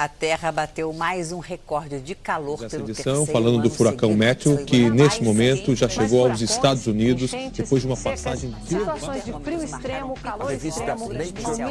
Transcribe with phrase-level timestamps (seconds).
[0.00, 4.16] A Terra bateu mais um recorde de calor Essa pelo edição, terceiro falando do furacão.
[4.16, 9.32] Matthew, que mais momento já chegou aos Estados Unidos depois de uma passagem situações de
[9.34, 11.62] frio extremo, calor extremo, nível de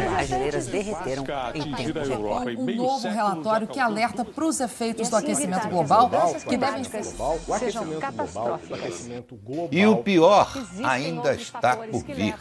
[0.00, 1.24] As geleiras derreteram
[1.56, 2.56] em tempo recorde.
[2.56, 6.08] Um novo relatório que alerta para os efeitos do aquecimento global
[6.48, 7.02] que devem ser
[7.58, 9.08] sejam catastróficas.
[9.72, 10.52] E o pior
[10.84, 12.32] ainda está por vir.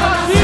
[0.00, 0.39] 사랑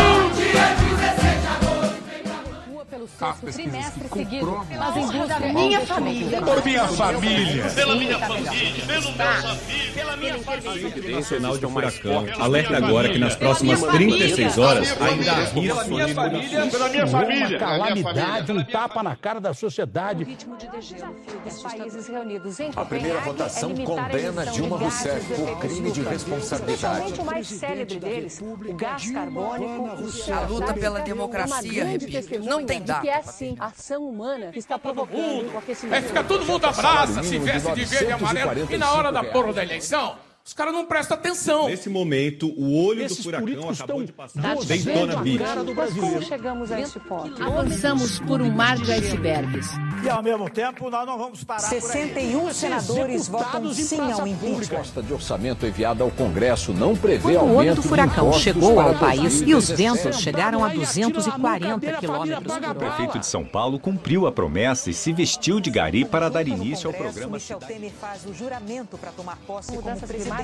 [3.06, 6.42] Pelo sexto trimestre seguido, nas indústrias da minha família.
[6.42, 7.70] Por minha família.
[7.70, 11.16] Pela minha família, pelo meu família, pela minha família.
[11.16, 16.66] Nacional de Furacão alerta agora que nas próximas 36 horas ainda há Pela minha família,
[16.70, 17.47] pela minha família.
[17.47, 20.25] Uma calamidade, um tapa na cara da sociedade.
[20.25, 21.16] ritmo de degelo.
[21.47, 27.20] Os países reunidos em A primeira votação condena Dilma Rousseff do por crime de responsabilidade.
[27.20, 29.97] O mais célebre deles, o gás carbônico.
[30.33, 33.66] A luta pela democracia, Uma grande repito, não tem de data que é sim a
[33.66, 35.97] ação humana que está provocando o aquecimento.
[35.97, 38.72] É ficar todo mundo abraça, se veste de verde e amarelo.
[38.72, 40.16] E na hora da porra da eleição,
[40.47, 41.66] os caras não prestam atenção.
[41.66, 45.42] Nesse momento, o olho Esses do furacão acabou de passar Daytona vezes Beach.
[45.42, 47.42] a cara do Mas como chegamos a este ponto?
[47.42, 49.69] Avançamos por um mar de icebergs.
[50.05, 51.80] E ao mesmo tempo, nós não vamos parar por aí.
[51.80, 54.66] 61 senadores votam sim ao impeachment.
[54.69, 58.78] Proposta de orçamento enviada ao Congresso não prevê Quando o aumento olho do furacão chegou
[58.78, 59.77] ao país e os 2017.
[59.77, 62.75] ventos chegaram a 240 quilômetros O por hora.
[62.77, 66.86] prefeito de São Paulo cumpriu a promessa e se vestiu de gari para dar início
[66.88, 70.36] ao programa Michel Temer faz o juramento para tomar posse como presidente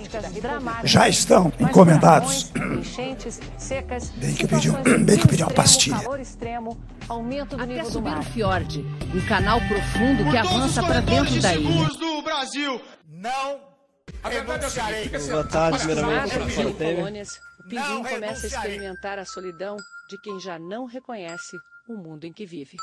[0.85, 2.45] Já estão encomendados.
[2.45, 5.97] furacões, Enchentes, secas, Bem que pediu- situações de bem que frio pediu uma pastilha.
[6.01, 8.84] Calor extremo, aumento do Até subir o fiord,
[9.15, 11.89] um canal profundo que avança para dentro da ilha.
[11.99, 12.81] do Brasil.
[13.09, 13.61] Não
[14.25, 17.25] A verdade é o Boa tarde, primeiramente, Nas professor Temer.
[17.65, 19.77] o pinguim começa a experimentar a solidão
[20.09, 21.56] de quem já não reconhece
[21.89, 22.77] o mundo em que vive.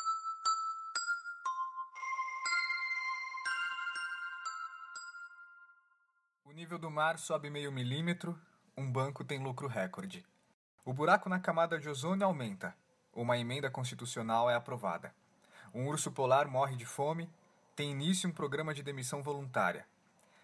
[6.59, 8.37] Nível do mar sobe meio milímetro,
[8.75, 10.25] um banco tem lucro recorde.
[10.83, 12.75] O buraco na camada de ozônio aumenta,
[13.13, 15.15] uma emenda constitucional é aprovada.
[15.73, 17.29] Um urso polar morre de fome,
[17.77, 19.87] tem início um programa de demissão voluntária.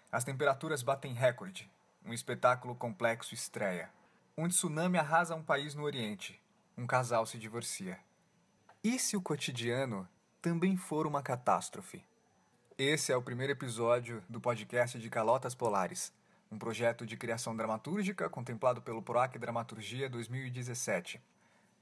[0.09, 1.69] As temperaturas batem recorde,
[2.05, 3.89] um espetáculo complexo estreia.
[4.37, 6.41] Um tsunami arrasa um país no Oriente,
[6.77, 7.99] um casal se divorcia.
[8.81, 10.07] E se o cotidiano
[10.41, 12.05] também for uma catástrofe?
[12.77, 16.11] Esse é o primeiro episódio do podcast de Calotas Polares,
[16.51, 21.21] um projeto de criação dramatúrgica contemplado pelo PROAC Dramaturgia 2017.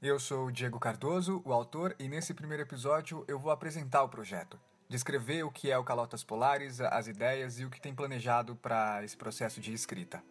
[0.03, 4.09] Eu sou o Diego Cardoso, o autor, e nesse primeiro episódio eu vou apresentar o
[4.09, 8.55] projeto, descrever o que é o Calotas Polares, as ideias e o que tem planejado
[8.55, 10.21] para esse processo de escrita.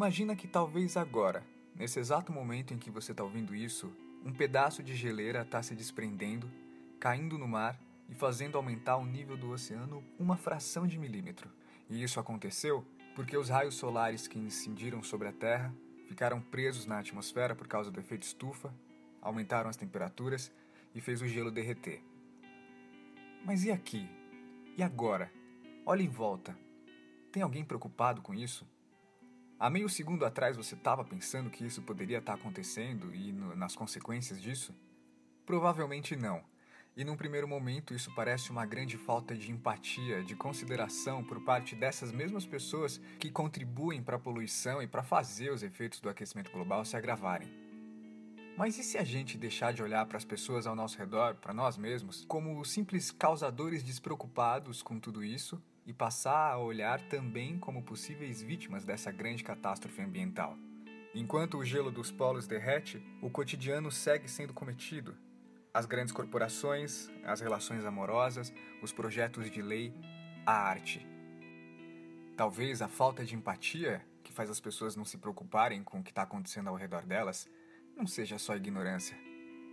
[0.00, 1.44] Imagina que talvez agora,
[1.76, 3.94] nesse exato momento em que você está ouvindo isso,
[4.24, 6.50] um pedaço de geleira está se desprendendo,
[6.98, 7.78] caindo no mar
[8.08, 11.50] e fazendo aumentar o nível do oceano uma fração de milímetro.
[11.86, 12.82] E isso aconteceu
[13.14, 15.70] porque os raios solares que incidiram sobre a Terra
[16.08, 18.74] ficaram presos na atmosfera por causa do efeito estufa,
[19.20, 20.50] aumentaram as temperaturas
[20.94, 22.02] e fez o gelo derreter.
[23.44, 24.08] Mas e aqui?
[24.78, 25.30] E agora?
[25.84, 26.56] Olha em volta.
[27.30, 28.66] Tem alguém preocupado com isso?
[29.60, 33.76] Há meio segundo atrás você estava pensando que isso poderia estar acontecendo e no, nas
[33.76, 34.74] consequências disso?
[35.44, 36.42] Provavelmente não.
[36.96, 41.76] E num primeiro momento isso parece uma grande falta de empatia, de consideração por parte
[41.76, 46.50] dessas mesmas pessoas que contribuem para a poluição e para fazer os efeitos do aquecimento
[46.50, 47.52] global se agravarem.
[48.56, 51.52] Mas e se a gente deixar de olhar para as pessoas ao nosso redor, para
[51.52, 57.82] nós mesmos, como simples causadores despreocupados com tudo isso e passar a olhar também como
[57.82, 60.56] possíveis vítimas dessa grande catástrofe ambiental?
[61.14, 65.16] Enquanto o gelo dos polos derrete, o cotidiano segue sendo cometido.
[65.74, 68.52] As grandes corporações, as relações amorosas,
[68.82, 69.92] os projetos de lei,
[70.46, 71.06] a arte.
[72.36, 76.10] Talvez a falta de empatia que faz as pessoas não se preocuparem com o que
[76.10, 77.48] está acontecendo ao redor delas
[77.96, 79.18] não seja só ignorância.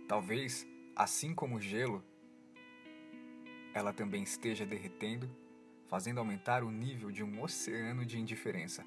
[0.08, 0.66] Talvez,
[0.96, 2.04] assim como o gelo,
[3.72, 5.30] ela também esteja derretendo,
[5.88, 8.84] fazendo aumentar o nível de um oceano de indiferença.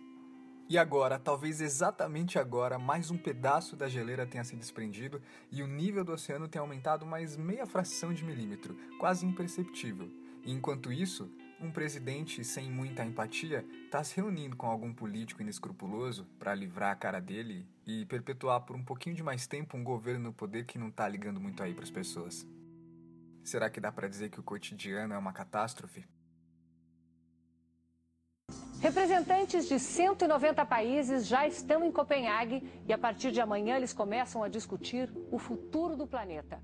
[0.69, 5.21] E agora, talvez exatamente agora, mais um pedaço da geleira tenha se desprendido
[5.51, 10.09] e o nível do oceano tenha aumentado mais meia fração de milímetro, quase imperceptível.
[10.45, 16.25] E enquanto isso, um presidente sem muita empatia está se reunindo com algum político inescrupuloso
[16.39, 20.29] para livrar a cara dele e perpetuar por um pouquinho de mais tempo um governo
[20.29, 22.47] no poder que não está ligando muito aí para as pessoas.
[23.43, 26.05] Será que dá para dizer que o cotidiano é uma catástrofe?
[28.81, 34.41] Representantes de 190 países já estão em Copenhague e a partir de amanhã eles começam
[34.41, 36.59] a discutir o futuro do planeta.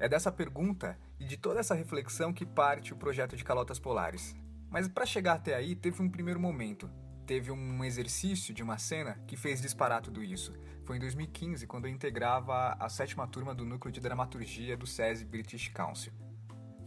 [0.00, 4.34] É dessa pergunta e de toda essa reflexão que parte o projeto de Calotas Polares.
[4.68, 6.90] Mas para chegar até aí, teve um primeiro momento.
[7.24, 10.52] Teve um exercício de uma cena que fez disparar tudo isso.
[10.84, 15.24] Foi em 2015, quando eu integrava a sétima turma do núcleo de dramaturgia do SESI
[15.24, 16.12] British Council.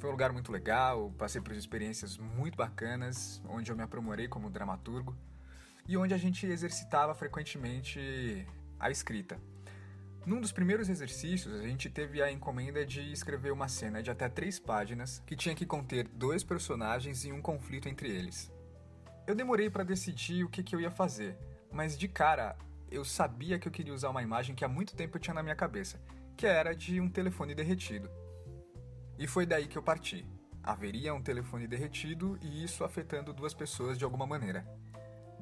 [0.04, 4.50] Foi um lugar muito legal, passei por experiências muito bacanas, onde eu me aprimorei como
[4.50, 5.16] dramaturgo
[5.88, 8.46] e onde a gente exercitava frequentemente
[8.78, 9.40] a escrita.
[10.26, 14.28] Num dos primeiros exercícios, a gente teve a encomenda de escrever uma cena de até
[14.28, 18.52] três páginas que tinha que conter dois personagens e um conflito entre eles.
[19.26, 21.38] Eu demorei para decidir o que, que eu ia fazer,
[21.72, 22.58] mas de cara
[22.92, 25.42] eu sabia que eu queria usar uma imagem que há muito tempo eu tinha na
[25.42, 25.98] minha cabeça,
[26.36, 28.12] que era de um telefone derretido.
[29.18, 30.26] E foi daí que eu parti.
[30.64, 34.66] Haveria um telefone derretido e isso afetando duas pessoas de alguma maneira.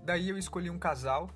[0.03, 1.29] Daí eu escolhi um casal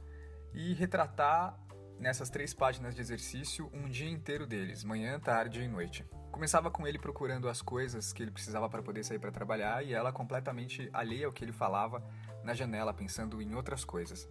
[0.54, 1.58] e retratar
[2.00, 6.06] nessas três páginas de exercício um dia inteiro deles, manhã, tarde e noite.
[6.32, 9.94] Começava com ele procurando as coisas que ele precisava para poder sair para trabalhar e
[9.94, 12.04] ela completamente alheia ao que ele falava
[12.44, 14.28] na janela, pensando em outras coisas.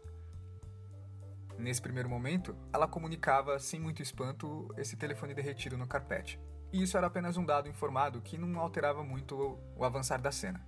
[1.56, 6.38] Nesse primeiro momento, ela comunicava sem muito espanto esse telefone derretido no carpete
[6.74, 10.60] e isso era apenas um dado informado que não alterava muito o avançar da cena.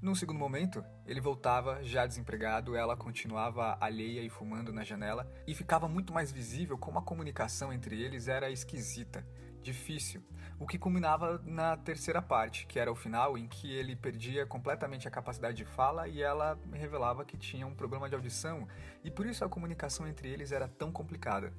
[0.00, 5.54] Num segundo momento, ele voltava já desempregado, ela continuava alheia e fumando na janela, e
[5.54, 9.22] ficava muito mais visível como a comunicação entre eles era esquisita,
[9.62, 10.22] difícil,
[10.58, 15.06] o que culminava na terceira parte, que era o final em que ele perdia completamente
[15.06, 18.66] a capacidade de fala e ela revelava que tinha um problema de audição,
[19.04, 21.52] e por isso a comunicação entre eles era tão complicada.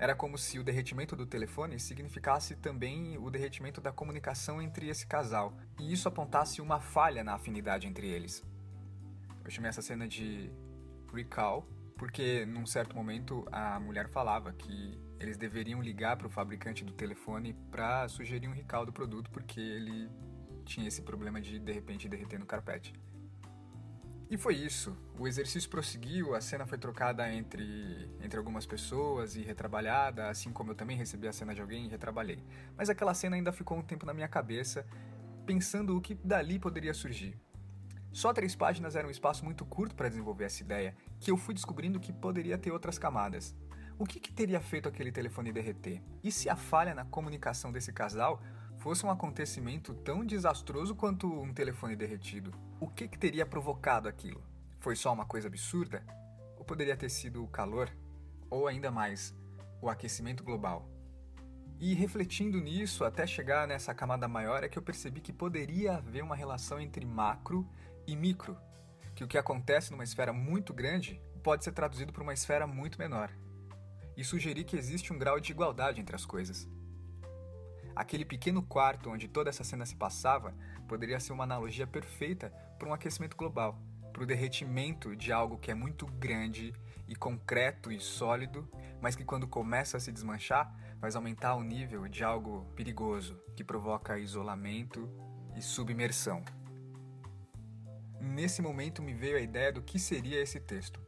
[0.00, 5.06] Era como se o derretimento do telefone significasse também o derretimento da comunicação entre esse
[5.06, 8.42] casal, e isso apontasse uma falha na afinidade entre eles.
[9.44, 10.50] Eu chamei essa cena de
[11.12, 11.68] recall,
[11.98, 16.94] porque num certo momento a mulher falava que eles deveriam ligar para o fabricante do
[16.94, 20.08] telefone para sugerir um recall do produto porque ele
[20.64, 22.94] tinha esse problema de de repente derreter no carpete.
[24.30, 24.96] E foi isso.
[25.18, 30.70] O exercício prosseguiu, a cena foi trocada entre, entre algumas pessoas e retrabalhada, assim como
[30.70, 32.38] eu também recebi a cena de alguém e retrabalhei.
[32.76, 34.86] Mas aquela cena ainda ficou um tempo na minha cabeça,
[35.44, 37.36] pensando o que dali poderia surgir.
[38.12, 41.52] Só três páginas era um espaço muito curto para desenvolver essa ideia, que eu fui
[41.52, 43.52] descobrindo que poderia ter outras camadas.
[43.98, 46.00] O que, que teria feito aquele telefone derreter?
[46.22, 48.40] E se a falha na comunicação desse casal
[48.80, 52.50] fosse um acontecimento tão desastroso quanto um telefone derretido,
[52.80, 54.42] o que, que teria provocado aquilo?
[54.78, 56.02] Foi só uma coisa absurda?
[56.56, 57.90] Ou poderia ter sido o calor?
[58.48, 59.36] Ou ainda mais,
[59.82, 60.88] o aquecimento global?
[61.78, 66.24] E refletindo nisso, até chegar nessa camada maior, é que eu percebi que poderia haver
[66.24, 67.68] uma relação entre macro
[68.06, 68.56] e micro,
[69.14, 72.98] que o que acontece numa esfera muito grande pode ser traduzido por uma esfera muito
[72.98, 73.30] menor.
[74.16, 76.66] E sugeri que existe um grau de igualdade entre as coisas.
[77.94, 80.54] Aquele pequeno quarto onde toda essa cena se passava
[80.88, 83.78] poderia ser uma analogia perfeita para um aquecimento global,
[84.12, 86.72] para o derretimento de algo que é muito grande
[87.08, 88.68] e concreto e sólido,
[89.00, 93.64] mas que quando começa a se desmanchar, vai aumentar o nível de algo perigoso, que
[93.64, 95.08] provoca isolamento
[95.56, 96.44] e submersão.
[98.20, 101.00] Nesse momento me veio a ideia do que seria esse texto.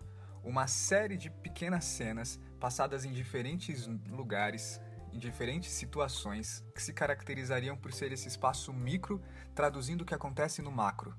[0.43, 4.81] Uma série de pequenas cenas passadas em diferentes lugares
[5.13, 9.23] em diferentes situações que se caracterizariam por ser esse espaço micro
[9.55, 11.15] traduzindo o que acontece no macro.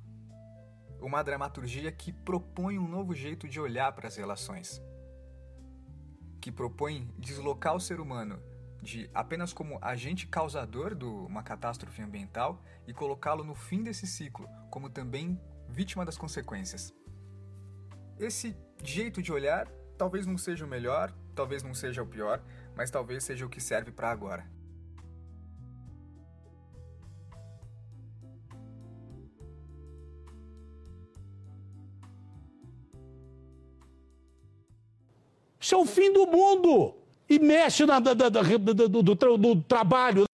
[0.99, 4.81] Uma dramaturgia que propõe um novo jeito de olhar para as relações.
[6.41, 8.41] Que propõe deslocar o ser humano
[8.81, 14.47] de apenas como agente causador de uma catástrofe ambiental e colocá-lo no fim desse ciclo,
[14.69, 16.93] como também vítima das consequências.
[18.19, 22.43] Esse jeito de olhar talvez não seja o melhor, talvez não seja o pior,
[22.75, 24.45] mas talvez seja o que serve para agora.
[35.59, 36.93] Isso é o fim do mundo!
[37.29, 40.25] E mexe na, da, da, do, do, do, do trabalho.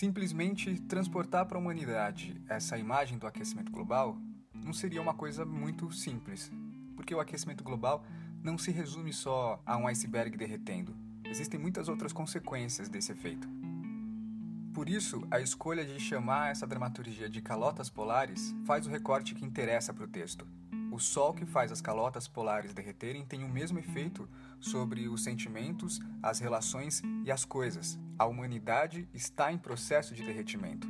[0.00, 4.16] Simplesmente transportar para a humanidade essa imagem do aquecimento global
[4.54, 6.50] não seria uma coisa muito simples,
[6.96, 8.02] porque o aquecimento global
[8.42, 10.96] não se resume só a um iceberg derretendo.
[11.22, 13.46] Existem muitas outras consequências desse efeito.
[14.72, 19.44] Por isso, a escolha de chamar essa dramaturgia de calotas polares faz o recorte que
[19.44, 20.46] interessa para o texto.
[20.90, 24.26] O sol que faz as calotas polares derreterem tem o mesmo efeito
[24.58, 27.98] sobre os sentimentos, as relações e as coisas.
[28.20, 30.86] A humanidade está em processo de derretimento.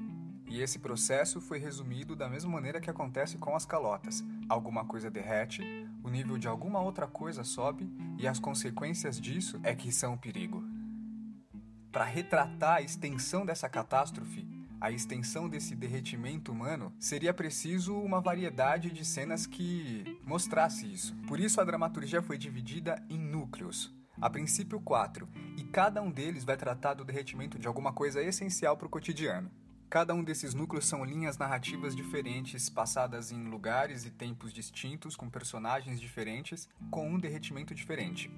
[0.49, 4.25] E esse processo foi resumido da mesma maneira que acontece com as calotas.
[4.49, 5.63] Alguma coisa derrete,
[6.03, 10.19] o nível de alguma outra coisa sobe e as consequências disso é que são o
[10.19, 10.65] perigo.
[11.93, 14.45] Para retratar a extensão dessa catástrofe,
[14.81, 21.15] a extensão desse derretimento humano, seria preciso uma variedade de cenas que mostrasse isso.
[21.29, 23.95] Por isso a dramaturgia foi dividida em núcleos.
[24.21, 25.27] A princípio, quatro,
[25.71, 29.49] cada um deles vai tratar do derretimento de alguma coisa essencial para o cotidiano.
[29.89, 35.31] Cada um desses núcleos são linhas narrativas diferentes, passadas em lugares e tempos distintos, com
[35.31, 38.31] personagens diferentes, com um derretimento diferente.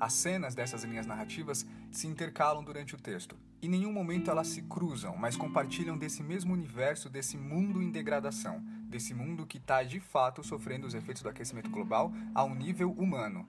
[0.00, 3.36] As cenas dessas linhas narrativas se intercalam durante o texto.
[3.60, 8.64] Em nenhum momento elas se cruzam, mas compartilham desse mesmo universo, desse mundo em degradação,
[8.88, 12.90] desse mundo que está de fato sofrendo os efeitos do aquecimento global a um nível
[12.92, 13.46] humano.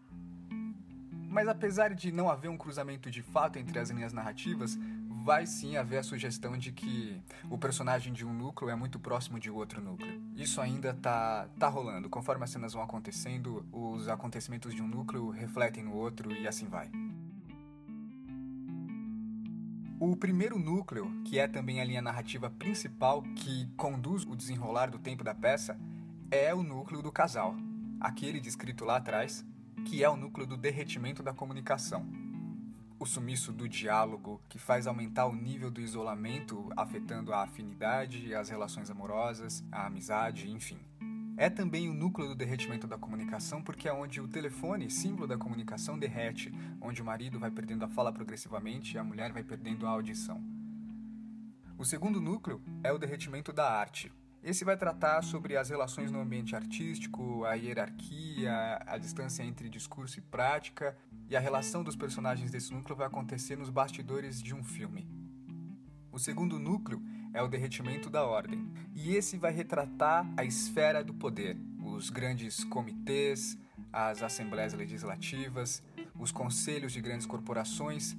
[1.33, 4.77] Mas apesar de não haver um cruzamento de fato entre as linhas narrativas,
[5.23, 9.39] vai sim haver a sugestão de que o personagem de um núcleo é muito próximo
[9.39, 10.21] de outro núcleo.
[10.35, 12.07] Isso ainda tá, tá rolando.
[12.07, 16.67] Conforme as cenas vão acontecendo, os acontecimentos de um núcleo refletem no outro e assim
[16.67, 16.91] vai.
[19.99, 24.99] O primeiro núcleo, que é também a linha narrativa principal que conduz o desenrolar do
[24.99, 25.79] tempo da peça,
[26.29, 27.55] é o núcleo do casal,
[27.99, 29.43] aquele descrito lá atrás,
[29.85, 32.05] que é o núcleo do derretimento da comunicação
[33.03, 38.47] o sumiço do diálogo, que faz aumentar o nível do isolamento, afetando a afinidade, as
[38.47, 40.79] relações amorosas, a amizade, enfim.
[41.35, 45.37] É também o núcleo do derretimento da comunicação, porque é onde o telefone, símbolo da
[45.37, 49.85] comunicação, derrete, onde o marido vai perdendo a fala progressivamente e a mulher vai perdendo
[49.85, 50.41] a audição.
[51.77, 56.19] O segundo núcleo é o derretimento da arte, esse vai tratar sobre as relações no
[56.19, 60.97] ambiente artístico, a hierarquia, a distância entre discurso e prática,
[61.29, 65.07] e a relação dos personagens desse núcleo vai acontecer nos bastidores de um filme.
[66.11, 67.01] O segundo núcleo
[67.33, 72.65] é o derretimento da ordem, e esse vai retratar a esfera do poder, os grandes
[72.65, 73.57] comitês,
[73.93, 75.81] as assembleias legislativas,
[76.19, 78.15] os conselhos de grandes corporações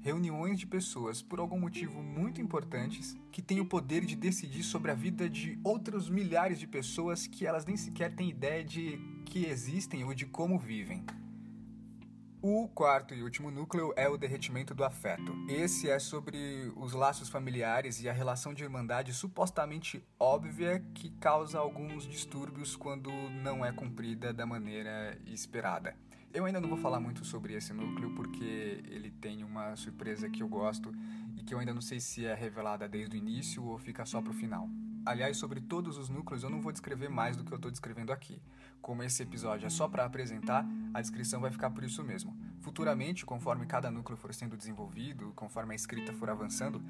[0.00, 4.90] reuniões de pessoas por algum motivo muito importantes que têm o poder de decidir sobre
[4.90, 9.46] a vida de outros milhares de pessoas que elas nem sequer têm ideia de que
[9.46, 11.04] existem ou de como vivem.
[12.42, 15.30] O quarto e último núcleo é o derretimento do afeto.
[15.46, 21.58] Esse é sobre os laços familiares e a relação de irmandade supostamente óbvia que causa
[21.58, 23.10] alguns distúrbios quando
[23.42, 25.94] não é cumprida da maneira esperada.
[26.32, 30.44] Eu ainda não vou falar muito sobre esse núcleo porque ele tem uma surpresa que
[30.44, 30.94] eu gosto
[31.36, 34.22] e que eu ainda não sei se é revelada desde o início ou fica só
[34.22, 34.70] pro final.
[35.04, 38.12] Aliás, sobre todos os núcleos eu não vou descrever mais do que eu estou descrevendo
[38.12, 38.40] aqui.
[38.80, 42.36] Como esse episódio é só para apresentar, a descrição vai ficar por isso mesmo.
[42.60, 46.80] Futuramente, conforme cada núcleo for sendo desenvolvido, conforme a escrita for avançando,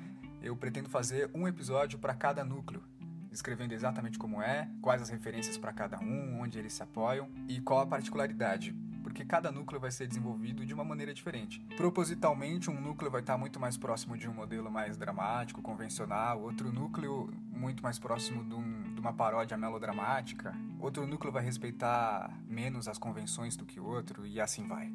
[0.43, 2.83] eu pretendo fazer um episódio para cada núcleo,
[3.31, 7.59] descrevendo exatamente como é, quais as referências para cada um, onde eles se apoiam e
[7.63, 8.77] qual a particularidade
[9.11, 11.61] porque cada núcleo vai ser desenvolvido de uma maneira diferente.
[11.77, 16.73] Propositalmente, um núcleo vai estar muito mais próximo de um modelo mais dramático, convencional, outro
[16.73, 22.87] núcleo muito mais próximo de, um, de uma paródia melodramática, outro núcleo vai respeitar menos
[22.87, 24.93] as convenções do que o outro, e assim vai.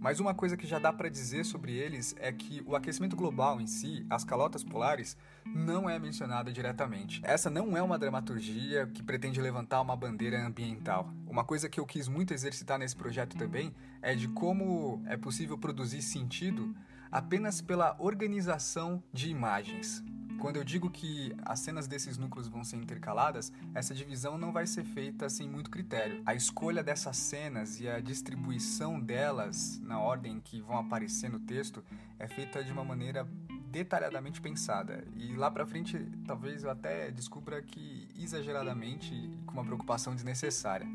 [0.00, 3.60] Mas uma coisa que já dá para dizer sobre eles é que o aquecimento global
[3.60, 5.14] em si, as calotas polares,
[5.44, 7.20] não é mencionado diretamente.
[7.22, 11.12] Essa não é uma dramaturgia que pretende levantar uma bandeira ambiental.
[11.26, 15.58] Uma coisa que eu quis muito exercitar nesse projeto também é de como é possível
[15.58, 16.74] produzir sentido
[17.12, 20.02] apenas pela organização de imagens.
[20.40, 24.66] Quando eu digo que as cenas desses núcleos vão ser intercaladas, essa divisão não vai
[24.66, 26.22] ser feita sem muito critério.
[26.24, 31.84] A escolha dessas cenas e a distribuição delas na ordem que vão aparecer no texto
[32.18, 33.28] é feita de uma maneira
[33.70, 35.04] detalhadamente pensada.
[35.14, 40.88] E lá pra frente, talvez eu até descubra que exageradamente com uma preocupação desnecessária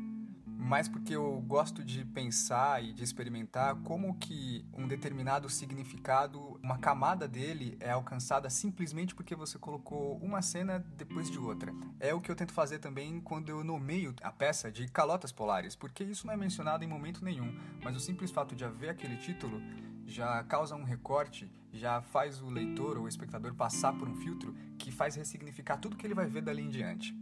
[0.58, 6.78] mas porque eu gosto de pensar e de experimentar como que um determinado significado, uma
[6.78, 11.72] camada dele é alcançada simplesmente porque você colocou uma cena depois de outra.
[12.00, 15.76] É o que eu tento fazer também quando eu nomeio a peça de Calotas Polares,
[15.76, 19.16] porque isso não é mencionado em momento nenhum, mas o simples fato de haver aquele
[19.16, 19.60] título
[20.06, 24.54] já causa um recorte, já faz o leitor ou o espectador passar por um filtro
[24.78, 27.14] que faz ressignificar tudo que ele vai ver dali em diante.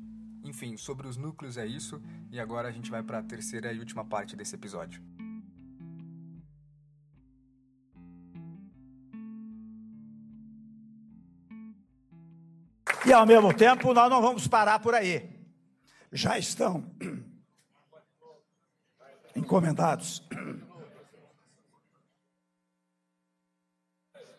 [0.44, 3.78] Enfim, sobre os núcleos é isso, e agora a gente vai para a terceira e
[3.78, 5.02] última parte desse episódio.
[13.14, 15.30] ao mesmo tempo, nós não vamos parar por aí.
[16.12, 16.84] Já estão
[19.34, 20.22] encomendados.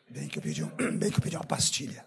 [0.10, 2.06] Bem que eu pedi, um, bem que eu pedi uma pastilha.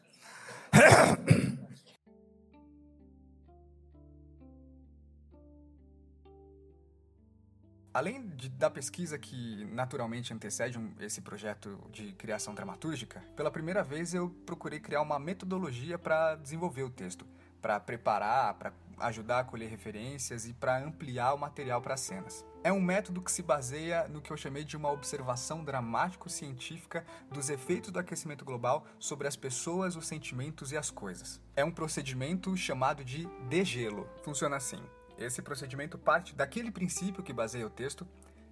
[7.92, 13.82] Além de, da pesquisa que naturalmente antecede um, esse projeto de criação dramatúrgica, pela primeira
[13.82, 17.26] vez eu procurei criar uma metodologia para desenvolver o texto,
[17.60, 22.44] para preparar, para ajudar a colher referências e para ampliar o material para cenas.
[22.62, 27.48] É um método que se baseia no que eu chamei de uma observação dramático-científica dos
[27.48, 31.40] efeitos do aquecimento global sobre as pessoas, os sentimentos e as coisas.
[31.54, 34.08] É um procedimento chamado de degelo.
[34.22, 34.82] Funciona assim.
[35.18, 38.06] Esse procedimento parte daquele princípio que baseia o texto,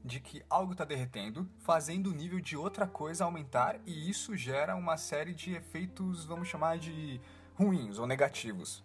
[0.04, 4.75] de que algo está derretendo, fazendo o nível de outra coisa aumentar, e isso gera
[4.76, 7.20] uma série de efeitos, vamos chamar de
[7.54, 8.85] ruins ou negativos.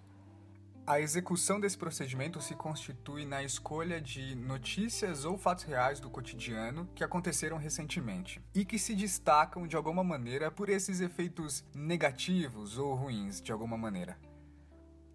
[0.86, 6.90] A execução desse procedimento se constitui na escolha de notícias ou fatos reais do cotidiano
[6.96, 12.96] que aconteceram recentemente e que se destacam de alguma maneira por esses efeitos negativos ou
[12.96, 14.18] ruins de alguma maneira.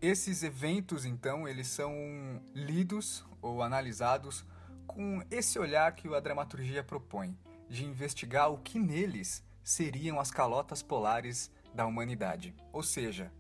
[0.01, 1.93] Esses eventos, então, eles são
[2.55, 4.45] lidos ou analisados
[4.87, 7.37] com esse olhar que a dramaturgia propõe,
[7.69, 12.55] de investigar o que neles seriam as calotas polares da humanidade.
[12.73, 13.33] Ou seja,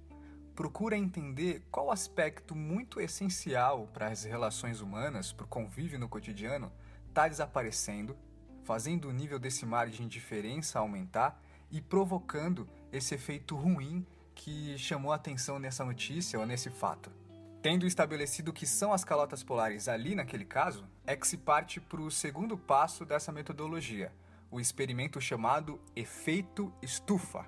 [0.55, 6.73] procura entender qual aspecto muito essencial para as relações humanas, para o convívio no cotidiano,
[7.09, 8.17] está desaparecendo,
[8.65, 14.05] fazendo o nível desse mar de indiferença aumentar e provocando esse efeito ruim
[14.37, 17.11] que chamou a atenção nessa notícia ou nesse fato.
[17.61, 21.81] Tendo estabelecido o que são as calotas polares ali naquele caso, é que se parte
[21.81, 24.13] para o segundo passo dessa metodologia,
[24.49, 27.45] o experimento chamado efeito estufa.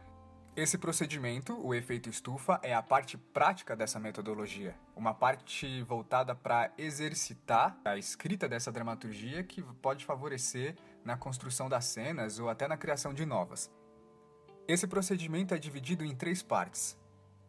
[0.57, 6.73] Esse procedimento, o efeito estufa, é a parte prática dessa metodologia, uma parte voltada para
[6.77, 12.77] exercitar a escrita dessa dramaturgia que pode favorecer na construção das cenas ou até na
[12.77, 13.71] criação de novas.
[14.69, 16.95] Esse procedimento é dividido em três partes.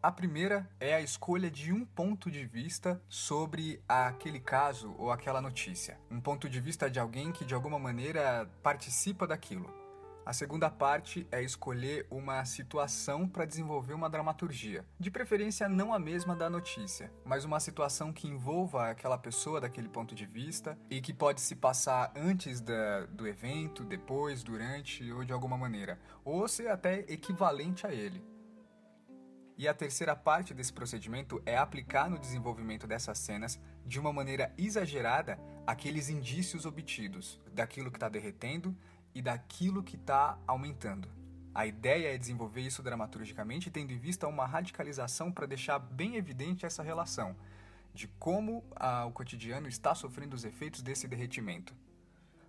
[0.02, 5.42] A primeira é a escolha de um ponto de vista sobre aquele caso ou aquela
[5.42, 6.00] notícia.
[6.10, 9.70] Um ponto de vista de alguém que de alguma maneira participa daquilo.
[10.26, 14.86] A segunda parte é escolher uma situação para desenvolver uma dramaturgia.
[15.00, 19.90] De preferência, não a mesma da notícia, mas uma situação que envolva aquela pessoa daquele
[19.90, 25.24] ponto de vista e que pode se passar antes da, do evento, depois, durante ou
[25.24, 28.24] de alguma maneira, ou ser até equivalente a ele.
[29.58, 34.54] E a terceira parte desse procedimento é aplicar no desenvolvimento dessas cenas de uma maneira
[34.58, 38.74] exagerada aqueles indícios obtidos daquilo que está derretendo
[39.14, 41.10] e daquilo que está aumentando.
[41.54, 46.66] A ideia é desenvolver isso dramaturgicamente, tendo em vista uma radicalização para deixar bem evidente
[46.66, 47.36] essa relação
[47.94, 51.74] de como ah, o cotidiano está sofrendo os efeitos desse derretimento.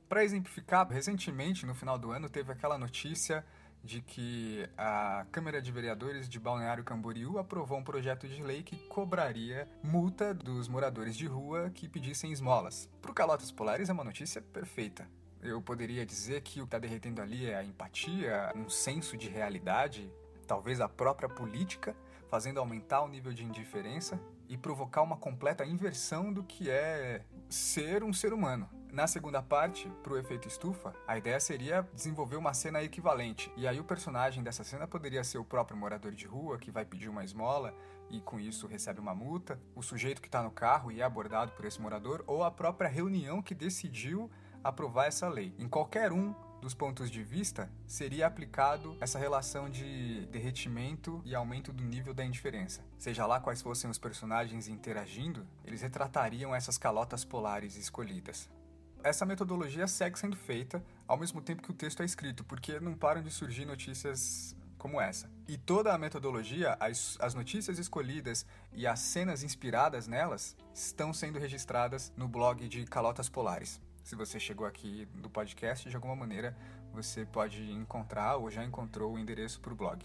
[0.09, 3.45] Para exemplificar, recentemente, no final do ano, teve aquela notícia
[3.83, 8.77] de que a Câmara de Vereadores de Balneário Camboriú aprovou um projeto de lei que
[8.89, 12.89] cobraria multa dos moradores de rua que pedissem esmolas.
[13.01, 15.09] Para o Calotas Polares é uma notícia perfeita.
[15.43, 19.29] Eu poderia dizer que o que está derretendo ali é a empatia, um senso de
[19.29, 20.13] realidade,
[20.47, 21.97] talvez a própria política,
[22.29, 28.05] fazendo aumentar o nível de indiferença e provocar uma completa inversão do que é ser
[28.05, 28.69] um ser humano.
[28.93, 33.51] Na segunda parte, para o efeito estufa, a ideia seria desenvolver uma cena equivalente.
[33.57, 36.85] E aí o personagem dessa cena poderia ser o próprio morador de rua que vai
[36.85, 37.75] pedir uma esmola
[38.11, 41.53] e com isso recebe uma multa, o sujeito que está no carro e é abordado
[41.53, 44.29] por esse morador, ou a própria reunião que decidiu
[44.63, 45.55] aprovar essa lei.
[45.59, 51.73] Em qualquer um dos pontos de vista, seria aplicado essa relação de derretimento e aumento
[51.73, 52.85] do nível da indiferença.
[52.99, 58.49] Seja lá quais fossem os personagens interagindo, eles retratariam essas calotas polares escolhidas.
[59.03, 62.95] Essa metodologia segue sendo feita ao mesmo tempo que o texto é escrito, porque não
[62.95, 65.31] param de surgir notícias como essa.
[65.49, 71.39] E toda a metodologia, as, as notícias escolhidas e as cenas inspiradas nelas estão sendo
[71.39, 73.81] registradas no blog de Calotas Polares.
[74.03, 76.57] Se você chegou aqui do podcast, de alguma maneira
[76.93, 80.05] você pode encontrar ou já encontrou o endereço para o blog.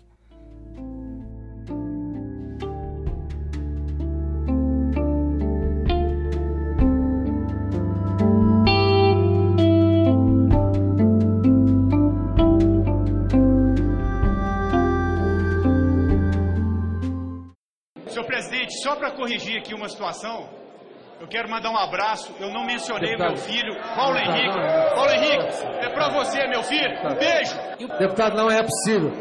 [18.07, 20.64] Senhor presidente, só para corrigir aqui uma situação,
[21.19, 22.33] eu quero mandar um abraço.
[22.39, 23.33] Eu não mencionei deputado.
[23.33, 24.57] meu filho, Paulo Henrique.
[24.95, 26.95] Paulo Henrique, é para você, meu filho.
[26.99, 27.97] Um beijo.
[27.97, 29.11] Deputado, não é possível.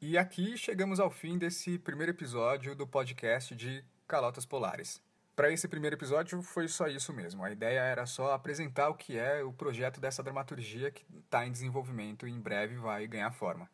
[0.00, 5.02] E aqui chegamos ao fim desse primeiro episódio do podcast de Calotas Polares.
[5.36, 7.44] Para esse primeiro episódio foi só isso mesmo.
[7.44, 11.52] A ideia era só apresentar o que é o projeto dessa dramaturgia que está em
[11.52, 13.68] desenvolvimento e em breve vai ganhar forma.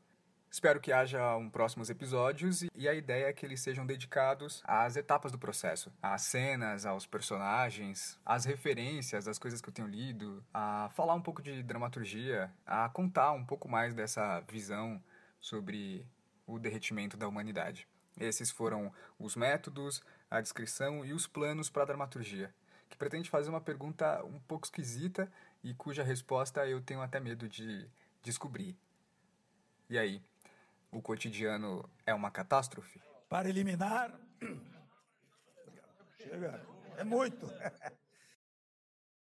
[0.50, 4.96] Espero que haja um próximos episódios e a ideia é que eles sejam dedicados às
[4.96, 10.42] etapas do processo, às cenas, aos personagens, às referências, às coisas que eu tenho lido,
[10.54, 15.02] a falar um pouco de dramaturgia, a contar um pouco mais dessa visão
[15.40, 16.06] sobre
[16.46, 17.86] o derretimento da humanidade.
[18.18, 22.54] Esses foram os métodos, a descrição e os planos para a dramaturgia,
[22.88, 25.30] que pretende fazer uma pergunta um pouco esquisita
[25.62, 27.86] e cuja resposta eu tenho até medo de
[28.22, 28.74] descobrir.
[29.90, 30.22] E aí,
[30.90, 33.00] o cotidiano é uma catástrofe?
[33.28, 34.18] Para eliminar.
[36.18, 36.64] Chega.
[36.96, 37.46] É muito.